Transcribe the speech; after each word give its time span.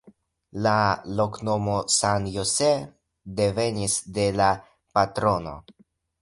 La 0.67 0.77
loknomo 1.19 1.75
San 1.95 2.25
Jose 2.37 2.71
devenis 3.43 3.99
de 4.17 4.27
la 4.41 4.49
patrono. 4.99 5.55